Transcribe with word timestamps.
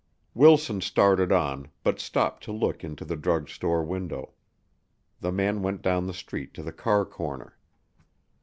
Wilson 0.33 0.81
started 0.81 1.31
on, 1.31 1.69
but 1.83 1.99
stopped 1.99 2.43
to 2.45 2.51
look 2.51 2.83
into 2.83 3.05
the 3.05 3.15
drugstore 3.15 3.83
window. 3.83 4.33
The 5.19 5.31
man 5.31 5.61
went 5.61 5.83
down 5.83 6.07
the 6.07 6.11
street 6.15 6.55
to 6.55 6.63
the 6.63 6.73
car 6.73 7.05
corner. 7.05 7.55